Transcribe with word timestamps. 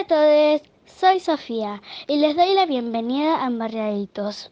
Hola 0.00 0.06
a 0.06 0.58
todos, 0.58 0.62
soy 0.86 1.20
Sofía 1.20 1.82
y 2.06 2.16
les 2.16 2.34
doy 2.34 2.54
la 2.54 2.64
bienvenida 2.64 3.44
a 3.44 3.48
Embarriaditos, 3.48 4.50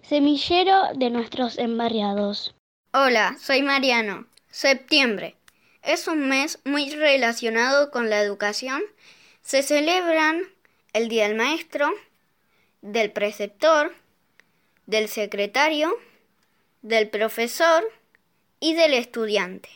semillero 0.00 0.94
de 0.94 1.10
nuestros 1.10 1.58
embarriados. 1.58 2.54
Hola, 2.94 3.36
soy 3.38 3.60
Mariano. 3.60 4.26
Septiembre. 4.48 5.36
Es 5.82 6.08
un 6.08 6.26
mes 6.30 6.60
muy 6.64 6.88
relacionado 6.88 7.90
con 7.90 8.08
la 8.08 8.22
educación. 8.22 8.80
Se 9.42 9.62
celebran 9.62 10.44
el 10.94 11.10
Día 11.10 11.28
del 11.28 11.36
Maestro, 11.36 11.90
del 12.80 13.12
Preceptor, 13.12 13.94
del 14.86 15.08
Secretario, 15.08 15.92
del 16.80 17.10
Profesor 17.10 17.84
y 18.58 18.72
del 18.72 18.94
Estudiante. 18.94 19.68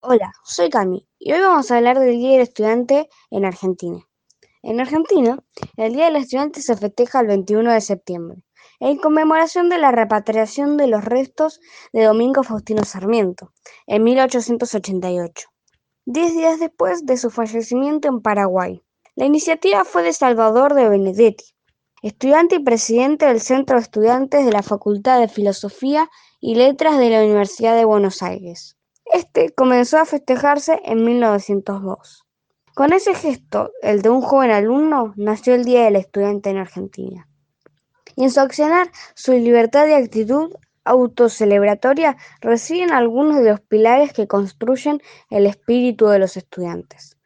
Hola, 0.00 0.30
soy 0.44 0.68
Cami 0.68 1.06
y 1.18 1.32
hoy 1.32 1.40
vamos 1.40 1.70
a 1.70 1.78
hablar 1.78 1.98
del 1.98 2.18
Día 2.18 2.32
del 2.32 2.42
Estudiante 2.42 3.08
en 3.30 3.46
Argentina. 3.46 4.07
En 4.62 4.80
Argentina, 4.80 5.38
el 5.76 5.92
Día 5.92 6.06
del 6.06 6.16
Estudiante 6.16 6.62
se 6.62 6.76
festeja 6.76 7.20
el 7.20 7.28
21 7.28 7.72
de 7.72 7.80
septiembre, 7.80 8.42
en 8.80 8.98
conmemoración 8.98 9.68
de 9.68 9.78
la 9.78 9.92
repatriación 9.92 10.76
de 10.76 10.88
los 10.88 11.04
restos 11.04 11.60
de 11.92 12.04
Domingo 12.04 12.42
Faustino 12.42 12.82
Sarmiento, 12.82 13.52
en 13.86 14.02
1888, 14.02 15.48
diez 16.06 16.32
días 16.34 16.58
después 16.58 17.06
de 17.06 17.16
su 17.18 17.30
fallecimiento 17.30 18.08
en 18.08 18.20
Paraguay. 18.20 18.82
La 19.14 19.26
iniciativa 19.26 19.84
fue 19.84 20.02
de 20.02 20.12
Salvador 20.12 20.74
de 20.74 20.88
Benedetti, 20.88 21.54
estudiante 22.02 22.56
y 22.56 22.64
presidente 22.64 23.26
del 23.26 23.40
Centro 23.40 23.76
de 23.76 23.82
Estudiantes 23.82 24.44
de 24.44 24.52
la 24.52 24.64
Facultad 24.64 25.20
de 25.20 25.28
Filosofía 25.28 26.10
y 26.40 26.56
Letras 26.56 26.98
de 26.98 27.10
la 27.10 27.22
Universidad 27.22 27.76
de 27.76 27.84
Buenos 27.84 28.22
Aires. 28.24 28.76
Este 29.04 29.54
comenzó 29.54 29.98
a 29.98 30.04
festejarse 30.04 30.80
en 30.84 31.04
1902. 31.04 32.27
Con 32.78 32.92
ese 32.92 33.12
gesto, 33.12 33.72
el 33.82 34.02
de 34.02 34.10
un 34.10 34.20
joven 34.20 34.52
alumno, 34.52 35.12
nació 35.16 35.56
el 35.56 35.64
Día 35.64 35.82
del 35.82 35.96
Estudiante 35.96 36.50
en 36.50 36.58
Argentina. 36.58 37.26
Y 38.14 38.22
en 38.22 38.30
su 38.30 38.38
accionar, 38.38 38.92
su 39.16 39.32
libertad 39.32 39.88
y 39.88 39.94
actitud 39.94 40.54
autocelebratoria 40.84 42.16
reciben 42.40 42.92
algunos 42.92 43.42
de 43.42 43.50
los 43.50 43.60
pilares 43.60 44.12
que 44.12 44.28
construyen 44.28 45.02
el 45.28 45.46
espíritu 45.46 46.06
de 46.06 46.20
los 46.20 46.36
estudiantes. 46.36 47.16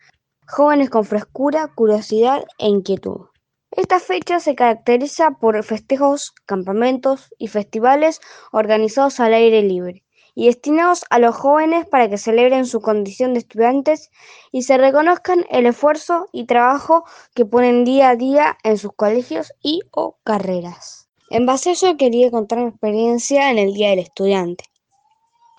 Jóvenes 0.48 0.88
con 0.88 1.04
frescura, 1.04 1.68
curiosidad 1.68 2.46
e 2.56 2.68
inquietud. 2.68 3.26
Esta 3.72 4.00
fecha 4.00 4.40
se 4.40 4.54
caracteriza 4.54 5.32
por 5.32 5.62
festejos, 5.64 6.32
campamentos 6.46 7.28
y 7.36 7.48
festivales 7.48 8.22
organizados 8.52 9.20
al 9.20 9.34
aire 9.34 9.60
libre, 9.60 10.02
y 10.34 10.46
destinados 10.46 11.04
a 11.10 11.18
los 11.18 11.36
jóvenes 11.36 11.86
para 11.86 12.08
que 12.08 12.18
celebren 12.18 12.66
su 12.66 12.80
condición 12.80 13.34
de 13.34 13.40
estudiantes 13.40 14.10
y 14.50 14.62
se 14.62 14.78
reconozcan 14.78 15.44
el 15.50 15.66
esfuerzo 15.66 16.28
y 16.32 16.46
trabajo 16.46 17.04
que 17.34 17.44
ponen 17.44 17.84
día 17.84 18.10
a 18.10 18.16
día 18.16 18.58
en 18.62 18.78
sus 18.78 18.92
colegios 18.94 19.52
y 19.62 19.80
o 19.90 20.16
carreras. 20.24 21.08
En 21.30 21.46
base 21.46 21.70
a 21.70 21.72
eso 21.72 21.96
quería 21.96 22.30
contar 22.30 22.58
mi 22.58 22.68
experiencia 22.68 23.50
en 23.50 23.58
el 23.58 23.72
Día 23.72 23.90
del 23.90 24.00
Estudiante. 24.00 24.64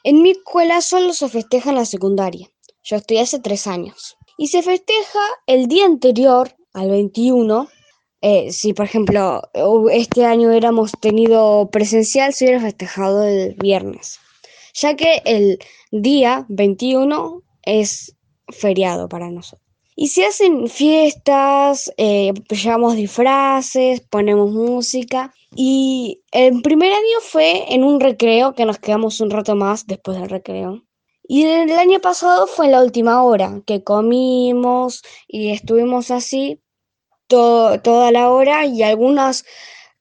En 0.04 0.22
mi 0.22 0.32
escuela 0.32 0.82
solo 0.82 1.14
se 1.14 1.30
festeja 1.30 1.70
en 1.70 1.78
la 1.78 1.86
secundaria. 1.86 2.50
Yo 2.84 2.98
estudié 2.98 3.22
hace 3.22 3.40
tres 3.40 3.66
años. 3.68 4.18
Y 4.38 4.48
se 4.48 4.62
festeja 4.62 5.20
el 5.48 5.68
día 5.68 5.86
anterior, 5.86 6.56
al 6.74 6.90
21, 6.90 7.68
eh, 8.22 8.52
si 8.52 8.74
por 8.74 8.86
ejemplo 8.86 9.42
este 9.92 10.26
año 10.26 10.50
hubiéramos 10.50 10.92
tenido 11.00 11.70
presencial, 11.72 12.34
se 12.34 12.46
hubiera 12.46 12.62
festejado 12.62 13.24
el 13.24 13.56
viernes 13.56 14.20
ya 14.74 14.96
que 14.96 15.22
el 15.26 15.60
día 15.92 16.46
21 16.50 17.42
es 17.64 18.16
feriado 18.50 19.08
para 19.08 19.30
nosotros. 19.30 19.64
Y 19.96 20.08
se 20.08 20.26
hacen 20.26 20.68
fiestas, 20.68 21.92
eh, 21.98 22.34
llevamos 22.50 22.96
disfraces, 22.96 24.02
ponemos 24.02 24.52
música. 24.52 25.34
Y 25.56 26.24
el 26.32 26.64
primer 26.64 26.92
año 26.92 27.20
fue 27.22 27.72
en 27.74 27.84
un 27.84 28.00
recreo, 28.00 28.56
que 28.56 28.66
nos 28.66 28.80
quedamos 28.80 29.22
un 29.22 29.30
rato 29.30 29.56
más 29.56 29.86
después 29.86 30.20
del 30.20 30.30
recreo. 30.30 30.84
Y 31.28 31.46
el 31.46 31.72
año 31.72 32.00
pasado 32.02 32.48
fue 32.48 32.70
la 32.70 32.84
última 32.84 33.24
hora, 33.24 33.62
que 33.66 33.84
comimos 33.84 35.04
y 35.28 35.52
estuvimos 35.52 36.12
así 36.12 36.60
toda 37.28 38.12
la 38.12 38.30
hora 38.30 38.66
y 38.66 38.84
algunos 38.84 39.46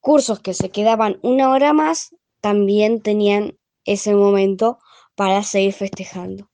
cursos 0.01 0.41
que 0.41 0.53
se 0.53 0.71
quedaban 0.71 1.19
una 1.23 1.51
hora 1.51 1.73
más 1.73 2.15
también 2.41 3.01
tenían 3.01 3.57
ese 3.85 4.15
momento 4.15 4.79
para 5.15 5.43
seguir 5.43 5.73
festejando. 5.73 6.49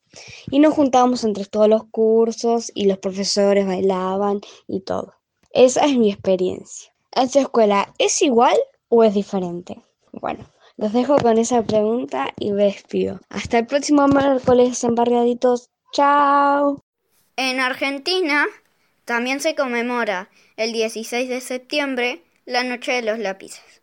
Y 0.51 0.59
nos 0.59 0.75
juntábamos 0.75 1.25
entre 1.25 1.45
todos 1.45 1.69
los 1.69 1.85
cursos 1.85 2.73
y 2.75 2.87
los 2.87 2.99
profesores 2.99 3.67
bailaban 3.67 4.41
y 4.67 4.81
todo. 4.81 5.15
Esa 5.53 5.85
es 5.85 5.97
mi 5.97 6.11
experiencia. 6.11 6.93
¿En 7.13 7.29
su 7.29 7.39
escuela 7.39 7.93
es 7.99 8.21
igual 8.23 8.57
o 8.89 9.05
es 9.05 9.15
diferente? 9.15 9.83
Bueno, 10.13 10.47
los 10.77 10.93
dejo 10.93 11.17
con 11.19 11.39
esa 11.39 11.63
pregunta 11.63 12.33
y 12.39 12.53
me 12.53 12.65
despido. 12.65 13.21
Hasta 13.29 13.59
el 13.59 13.67
próximo 13.67 14.07
miércoles 14.09 14.83
en 14.85 14.95
Barriaditos. 14.95 15.71
¡Chao! 15.93 16.83
En 17.37 17.61
Argentina 17.61 18.47
también 19.05 19.41
se 19.41 19.55
conmemora 19.55 20.29
el 20.57 20.73
16 20.73 21.29
de 21.29 21.41
septiembre 21.41 22.23
la 22.45 22.65
Noche 22.65 22.93
de 22.93 23.03
los 23.03 23.19
Lápices 23.19 23.79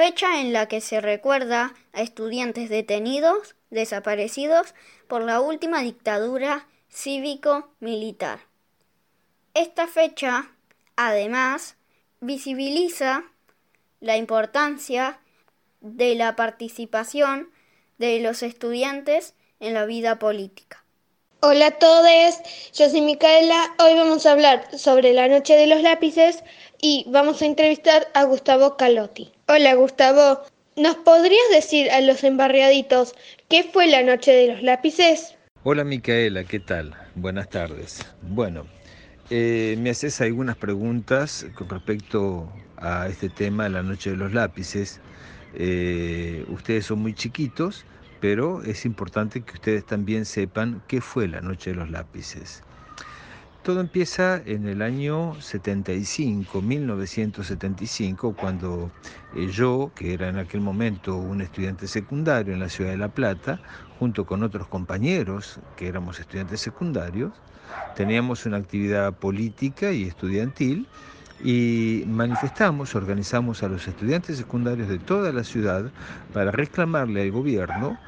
fecha 0.00 0.40
en 0.40 0.54
la 0.54 0.66
que 0.66 0.80
se 0.80 1.02
recuerda 1.02 1.74
a 1.92 2.00
estudiantes 2.00 2.70
detenidos, 2.70 3.54
desaparecidos 3.68 4.74
por 5.08 5.20
la 5.20 5.42
última 5.42 5.82
dictadura 5.82 6.66
cívico-militar. 6.88 8.40
Esta 9.52 9.86
fecha, 9.86 10.48
además, 10.96 11.76
visibiliza 12.22 13.24
la 14.00 14.16
importancia 14.16 15.20
de 15.82 16.14
la 16.14 16.34
participación 16.34 17.50
de 17.98 18.20
los 18.20 18.42
estudiantes 18.42 19.34
en 19.60 19.74
la 19.74 19.84
vida 19.84 20.18
política. 20.18 20.82
Hola 21.42 21.66
a 21.68 21.70
todos, 21.72 22.38
yo 22.74 22.88
soy 22.88 23.00
Micaela. 23.00 23.74
Hoy 23.78 23.94
vamos 23.94 24.26
a 24.26 24.32
hablar 24.32 24.78
sobre 24.78 25.12
la 25.12 25.26
Noche 25.28 25.56
de 25.56 25.66
los 25.66 25.82
Lápices 25.82 26.42
y 26.82 27.04
vamos 27.08 27.42
a 27.42 27.46
entrevistar 27.46 28.08
a 28.14 28.24
Gustavo 28.24 28.76
Calotti. 28.76 29.32
Hola 29.48 29.74
Gustavo, 29.74 30.40
¿nos 30.76 30.96
podrías 30.96 31.42
decir 31.52 31.90
a 31.90 32.00
los 32.00 32.24
embarriaditos 32.24 33.14
qué 33.48 33.64
fue 33.64 33.86
la 33.86 34.02
Noche 34.02 34.32
de 34.32 34.52
los 34.52 34.62
Lápices? 34.62 35.36
Hola 35.62 35.84
Micaela, 35.84 36.44
¿qué 36.44 36.60
tal? 36.60 36.94
Buenas 37.14 37.48
tardes. 37.50 38.06
Bueno, 38.22 38.66
eh, 39.30 39.76
me 39.78 39.90
haces 39.90 40.20
algunas 40.20 40.56
preguntas 40.56 41.46
con 41.54 41.68
respecto 41.68 42.50
a 42.76 43.08
este 43.08 43.28
tema 43.28 43.64
de 43.64 43.70
la 43.70 43.82
Noche 43.82 44.10
de 44.10 44.16
los 44.16 44.32
Lápices. 44.32 45.00
Eh, 45.54 46.44
ustedes 46.48 46.86
son 46.86 47.00
muy 47.00 47.14
chiquitos 47.14 47.84
pero 48.20 48.62
es 48.62 48.84
importante 48.84 49.40
que 49.40 49.54
ustedes 49.54 49.84
también 49.84 50.24
sepan 50.24 50.82
qué 50.86 51.00
fue 51.00 51.26
la 51.26 51.40
Noche 51.40 51.70
de 51.70 51.76
los 51.76 51.90
Lápices. 51.90 52.62
Todo 53.62 53.80
empieza 53.80 54.40
en 54.46 54.66
el 54.66 54.80
año 54.80 55.38
75, 55.38 56.62
1975, 56.62 58.34
cuando 58.34 58.90
eh, 59.34 59.48
yo, 59.48 59.92
que 59.94 60.14
era 60.14 60.28
en 60.30 60.38
aquel 60.38 60.62
momento 60.62 61.16
un 61.16 61.42
estudiante 61.42 61.86
secundario 61.86 62.54
en 62.54 62.60
la 62.60 62.70
ciudad 62.70 62.92
de 62.92 62.96
La 62.96 63.10
Plata, 63.10 63.60
junto 63.98 64.24
con 64.24 64.42
otros 64.42 64.66
compañeros 64.66 65.60
que 65.76 65.88
éramos 65.88 66.18
estudiantes 66.20 66.62
secundarios, 66.62 67.32
teníamos 67.94 68.46
una 68.46 68.56
actividad 68.56 69.12
política 69.12 69.92
y 69.92 70.04
estudiantil 70.04 70.86
y 71.44 72.04
manifestamos, 72.06 72.94
organizamos 72.94 73.62
a 73.62 73.68
los 73.68 73.86
estudiantes 73.86 74.38
secundarios 74.38 74.88
de 74.88 74.98
toda 74.98 75.32
la 75.32 75.44
ciudad 75.44 75.92
para 76.32 76.50
reclamarle 76.50 77.20
al 77.20 77.30
gobierno 77.30 77.98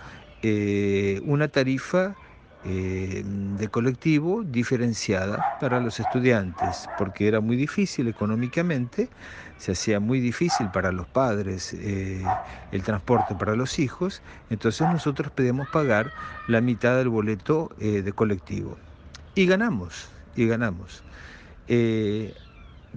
eh, 0.42 1.20
una 1.26 1.48
tarifa 1.48 2.16
eh, 2.64 3.22
de 3.24 3.68
colectivo 3.68 4.42
diferenciada 4.44 5.56
para 5.60 5.80
los 5.80 6.00
estudiantes, 6.00 6.88
porque 6.98 7.28
era 7.28 7.40
muy 7.40 7.56
difícil 7.56 8.08
económicamente, 8.08 9.10
se 9.58 9.72
hacía 9.72 10.00
muy 10.00 10.20
difícil 10.20 10.70
para 10.70 10.92
los 10.92 11.06
padres 11.08 11.72
eh, 11.74 12.22
el 12.70 12.82
transporte 12.82 13.34
para 13.34 13.56
los 13.56 13.78
hijos, 13.78 14.22
entonces 14.50 14.88
nosotros 14.88 15.32
pedimos 15.32 15.68
pagar 15.68 16.12
la 16.46 16.60
mitad 16.60 16.96
del 16.96 17.08
boleto 17.08 17.70
de 17.78 18.12
colectivo. 18.12 18.78
Y 19.34 19.46
ganamos, 19.46 20.08
y 20.36 20.46
ganamos 20.46 21.02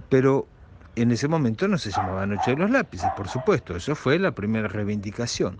pero 0.08 0.46
en 0.94 1.10
ese 1.10 1.28
momento 1.28 1.68
no 1.68 1.78
se 1.78 1.90
llamaba 1.90 2.26
Noche 2.26 2.52
de 2.52 2.56
los 2.58 2.70
Lápices, 2.70 3.10
por 3.16 3.28
supuesto, 3.28 3.76
eso 3.76 3.94
fue 3.94 4.18
la 4.18 4.32
primera 4.32 4.68
reivindicación. 4.68 5.58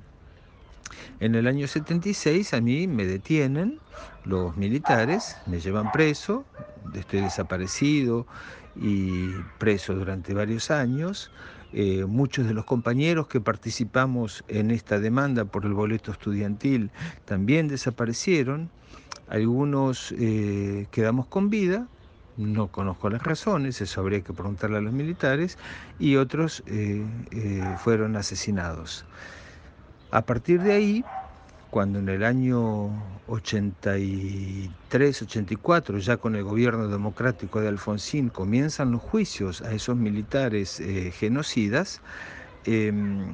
En 1.21 1.35
el 1.35 1.47
año 1.47 1.67
76 1.67 2.55
a 2.55 2.61
mí 2.61 2.87
me 2.87 3.07
detienen 3.07 3.79
los 4.25 4.57
militares, 4.57 5.37
me 5.47 5.61
llevan 5.61 5.91
preso, 5.91 6.45
estoy 6.95 7.23
desaparecido 7.23 8.27
y 8.75 9.31
preso 9.59 9.95
durante 9.95 10.35
varios 10.35 10.71
años. 10.71 11.31
Eh, 11.73 12.05
muchos 12.07 12.47
de 12.47 12.55
los 12.55 12.65
compañeros 12.65 13.27
que 13.27 13.41
participamos 13.41 14.45
en 14.49 14.71
esta 14.71 14.99
demanda 15.01 15.45
por 15.45 15.65
el 15.65 15.75
boleto 15.75 16.13
estudiantil 16.13 16.91
también 17.25 17.69
desaparecieron, 17.69 18.71
algunos 19.29 20.13
eh, 20.13 20.87
quedamos 20.91 21.27
con 21.27 21.51
vida 21.51 21.89
no 22.37 22.69
conozco 22.69 23.09
las 23.09 23.23
razones, 23.23 23.81
eso 23.81 24.01
habría 24.01 24.21
que 24.21 24.33
preguntarle 24.33 24.77
a 24.77 24.81
los 24.81 24.93
militares, 24.93 25.57
y 25.99 26.17
otros 26.17 26.63
eh, 26.67 27.03
fueron 27.79 28.17
asesinados. 28.17 29.07
A 30.17 30.23
partir 30.23 30.63
de 30.63 30.73
ahí, 30.73 31.05
cuando 31.71 31.99
en 31.99 32.09
el 32.09 32.25
año 32.25 32.89
83-84, 33.29 35.99
ya 35.99 36.17
con 36.17 36.35
el 36.37 36.43
gobierno 36.43 36.89
democrático 36.89 37.61
de 37.61 37.69
Alfonsín, 37.69 38.31
comienzan 38.31 38.93
los 38.93 39.03
juicios 39.03 39.61
a 39.61 39.75
esos 39.75 39.95
militares 39.95 40.81
eh, 40.81 41.13
genocidas, 41.15 42.01
em, 42.65 43.27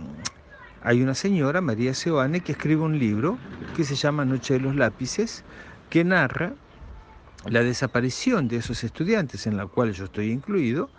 hay 0.83 1.03
una 1.03 1.15
señora, 1.15 1.61
María 1.61 1.95
Seoane, 1.95 2.41
que 2.41 2.51
escribe 2.51 2.83
un 2.83 2.99
libro 2.99 3.39
que 3.77 3.85
se 3.85 3.95
llama 3.95 4.25
Noche 4.25 4.55
de 4.55 4.61
los 4.61 4.75
Lápices, 4.75 5.45
que 5.89 6.03
narra 6.03 6.55
la 7.49 7.63
desaparición 7.63 8.49
de 8.49 8.57
esos 8.57 8.83
estudiantes, 8.83 9.47
en 9.47 9.57
la 9.57 9.69
cual 9.69 9.93
yo 9.93 10.07
estoy 10.07 10.33
incluido, 10.33 10.91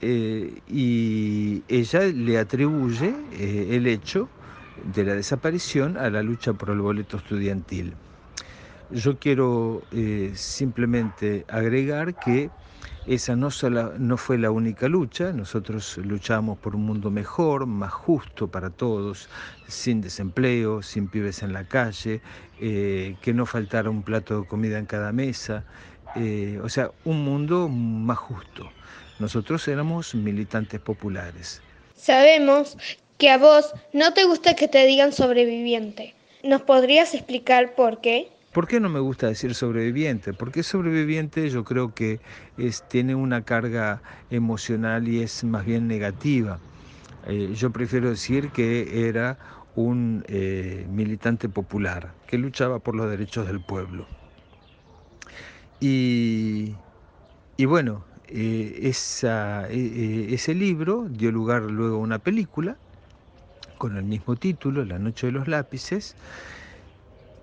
eh, 0.00 0.62
y 0.66 1.64
ella 1.68 2.04
le 2.04 2.38
atribuye 2.38 3.14
eh, 3.32 3.66
el 3.72 3.86
hecho 3.88 4.30
de 4.84 5.04
la 5.04 5.14
desaparición 5.14 5.96
a 5.96 6.10
la 6.10 6.22
lucha 6.22 6.52
por 6.52 6.70
el 6.70 6.80
boleto 6.80 7.16
estudiantil. 7.18 7.94
Yo 8.90 9.18
quiero 9.18 9.82
eh, 9.92 10.32
simplemente 10.34 11.44
agregar 11.48 12.18
que 12.18 12.50
esa 13.06 13.36
no, 13.36 13.50
fue 14.18 14.36
la 14.36 14.50
única 14.50 14.86
lucha, 14.86 15.32
nosotros 15.32 15.96
luchamos 15.96 16.58
por 16.58 16.76
un 16.76 16.84
mundo 16.84 17.10
mejor, 17.10 17.66
más 17.66 17.90
justo 17.90 18.48
para 18.48 18.68
todos, 18.68 19.30
sin 19.66 20.02
desempleo, 20.02 20.82
sin 20.82 21.08
pibes 21.08 21.42
en 21.42 21.54
la 21.54 21.64
calle, 21.64 22.20
eh, 22.60 23.16
que 23.22 23.32
no 23.32 23.46
faltara 23.46 23.88
un 23.88 24.02
plato 24.02 24.42
de 24.42 24.46
comida 24.46 24.78
en 24.78 24.84
cada 24.84 25.10
mesa, 25.12 25.64
eh, 26.16 26.60
o 26.62 26.68
sea, 26.68 26.90
un 27.04 27.24
mundo 27.24 27.68
más 27.68 28.18
justo. 28.18 28.68
Nosotros 29.18 29.66
éramos 29.68 30.14
militantes 30.14 30.78
populares. 30.78 31.62
Sabemos 31.96 32.76
que 33.18 33.30
a 33.30 33.36
vos 33.36 33.74
no 33.92 34.14
te 34.14 34.24
gusta 34.24 34.54
que 34.54 34.68
te 34.68 34.86
digan 34.86 35.12
sobreviviente. 35.12 36.14
¿Nos 36.44 36.62
podrías 36.62 37.14
explicar 37.14 37.74
por 37.74 38.00
qué? 38.00 38.28
¿Por 38.52 38.68
qué 38.68 38.80
no 38.80 38.88
me 38.88 39.00
gusta 39.00 39.26
decir 39.26 39.54
sobreviviente? 39.54 40.32
Porque 40.32 40.62
sobreviviente 40.62 41.50
yo 41.50 41.64
creo 41.64 41.94
que 41.94 42.20
es, 42.56 42.82
tiene 42.88 43.14
una 43.16 43.42
carga 43.42 44.00
emocional 44.30 45.08
y 45.08 45.20
es 45.20 45.42
más 45.44 45.66
bien 45.66 45.88
negativa. 45.88 46.58
Eh, 47.26 47.50
yo 47.54 47.70
prefiero 47.70 48.08
decir 48.08 48.50
que 48.50 49.08
era 49.08 49.36
un 49.74 50.24
eh, 50.28 50.86
militante 50.88 51.48
popular 51.48 52.12
que 52.26 52.38
luchaba 52.38 52.78
por 52.78 52.94
los 52.94 53.10
derechos 53.10 53.46
del 53.48 53.60
pueblo. 53.60 54.06
Y, 55.80 56.74
y 57.56 57.64
bueno, 57.64 58.04
eh, 58.28 58.78
esa, 58.82 59.68
ese 59.68 60.54
libro 60.54 61.06
dio 61.10 61.30
lugar 61.32 61.62
luego 61.62 61.96
a 61.96 62.00
una 62.00 62.18
película 62.18 62.76
con 63.78 63.96
el 63.96 64.04
mismo 64.04 64.36
título, 64.36 64.84
La 64.84 64.98
Noche 64.98 65.28
de 65.28 65.32
los 65.32 65.48
Lápices, 65.48 66.16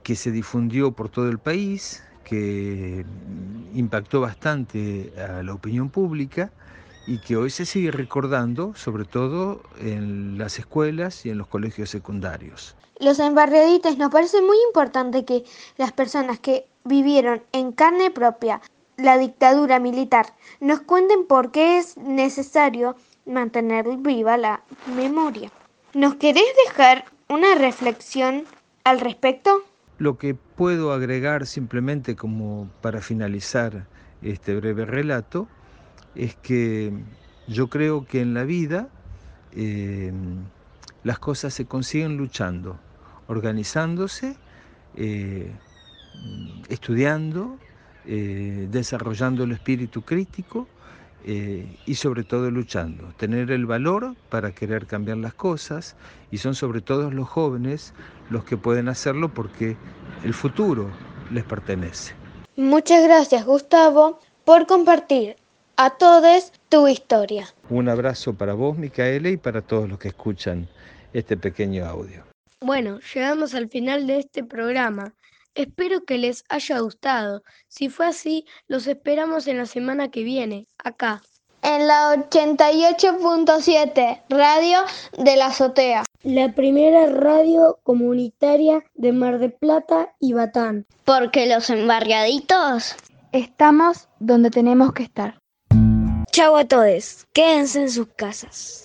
que 0.04 0.16
se 0.16 0.32
difundió 0.32 0.92
por 0.92 1.10
todo 1.10 1.30
el 1.30 1.40
país, 1.40 2.04
que 2.24 3.06
impactó 3.74 4.22
bastante 4.22 5.14
a 5.18 5.42
la 5.42 5.54
opinión 5.54 5.90
pública 5.90 6.52
y 7.08 7.20
que 7.20 7.38
hoy 7.38 7.50
se 7.50 7.66
sigue 7.66 7.92
recordando, 7.92 8.74
sobre 8.76 9.06
todo 9.06 9.62
en 9.80 10.38
las 10.38 10.60
escuelas 10.60 11.26
y 11.26 11.30
en 11.30 11.38
los 11.38 11.48
colegios 11.48 11.90
secundarios. 11.90 12.76
Los 13.00 13.20
embarriaditos 13.20 13.98
nos 13.98 14.12
parece 14.12 14.42
muy 14.42 14.58
importante 14.68 15.26
que 15.26 15.44
las 15.78 15.92
personas 15.92 16.40
que 16.40 16.68
vivieron 16.84 17.42
en 17.52 17.72
carne 17.72 18.12
propia 18.12 18.62
la 18.98 19.18
dictadura 19.18 19.80
militar 19.80 20.34
nos 20.60 20.80
cuenten 20.82 21.26
por 21.28 21.52
qué 21.52 21.78
es 21.78 21.98
necesario 21.98 22.96
mantener 23.26 23.86
viva 23.98 24.38
la 24.38 24.64
memoria. 24.96 25.52
¿Nos 25.96 26.16
querés 26.16 26.44
dejar 26.68 27.06
una 27.30 27.56
reflexión 27.56 28.44
al 28.84 29.00
respecto? 29.00 29.64
Lo 29.98 30.18
que 30.18 30.34
puedo 30.36 30.92
agregar 30.92 31.46
simplemente 31.46 32.18
como 32.18 32.70
para 32.82 33.00
finalizar 33.00 33.88
este 34.22 34.58
breve 34.58 34.84
relato 34.84 35.48
es 36.14 36.36
que 36.36 36.92
yo 37.48 37.70
creo 37.70 38.06
que 38.06 38.20
en 38.20 38.34
la 38.34 38.44
vida 38.44 38.90
eh, 39.54 40.12
las 41.06 41.18
cosas 41.18 41.54
se 41.54 41.66
consiguen 41.66 42.18
luchando, 42.18 42.78
organizándose, 43.28 44.36
eh, 44.98 45.50
estudiando, 46.68 47.58
eh, 48.04 48.68
desarrollando 48.70 49.46
el 49.46 49.54
espíritu 49.54 50.02
crítico 50.02 50.68
eh, 51.28 51.66
y 51.88 51.96
sobre 51.96 52.24
todo 52.24 52.52
luchando, 52.52 53.12
tener 53.18 53.50
el 53.50 53.66
valor 53.66 54.16
para 54.30 54.52
querer 54.52 54.86
cambiar 54.86 55.18
las 55.18 55.34
cosas 55.34 55.96
y 56.30 56.38
son 56.38 56.54
sobre 56.54 56.82
todo 56.82 57.10
los 57.10 57.28
jóvenes 57.28 57.96
los 58.30 58.44
que 58.44 58.58
pueden 58.58 58.88
hacerlo 58.90 59.34
porque 59.34 59.76
el 60.24 60.36
futuro 60.36 60.88
les 61.32 61.44
pertenece. 61.44 62.14
Muchas 62.56 63.04
gracias 63.04 63.44
Gustavo 63.44 64.20
por 64.44 64.68
compartir 64.68 65.36
a 65.78 65.90
todos 65.90 66.52
tu 66.70 66.88
historia. 66.88 67.48
Un 67.70 67.90
abrazo 67.90 68.36
para 68.36 68.54
vos 68.54 68.78
Micaela 68.78 69.30
y 69.30 69.38
para 69.38 69.62
todos 69.62 69.90
los 69.90 69.98
que 69.98 70.10
escuchan 70.10 70.68
este 71.12 71.38
pequeño 71.38 71.86
audio. 71.86 72.24
Bueno, 72.62 73.00
llegamos 73.16 73.56
al 73.56 73.68
final 73.70 74.06
de 74.06 74.20
este 74.20 74.44
programa. 74.44 75.14
Espero 75.56 76.04
que 76.04 76.18
les 76.18 76.44
haya 76.50 76.80
gustado. 76.80 77.42
Si 77.70 77.88
fue 77.88 78.08
así, 78.08 78.46
los 78.68 78.88
esperamos 78.88 79.48
en 79.48 79.58
la 79.58 79.66
semana 79.66 80.12
que 80.12 80.24
viene, 80.24 80.68
acá. 80.78 81.22
En 81.62 81.88
la 81.88 82.14
88.7, 82.30 84.24
Radio 84.30 84.80
de 85.18 85.36
la 85.38 85.46
Azotea. 85.48 86.04
La 86.24 86.54
primera 86.54 87.06
radio 87.08 87.80
comunitaria 87.84 88.84
de 88.96 89.14
Mar 89.14 89.40
de 89.40 89.50
Plata 89.50 90.14
y 90.20 90.34
Batán. 90.34 90.86
Porque 91.06 91.48
los 91.48 91.70
embarriaditos 91.70 92.98
estamos 93.32 94.10
donde 94.20 94.52
tenemos 94.52 94.92
que 94.92 95.04
estar. 95.04 95.40
Chau 96.32 96.58
a 96.58 96.66
todos, 96.66 97.26
quédense 97.32 97.82
en 97.82 97.90
sus 97.90 98.10
casas. 98.10 98.85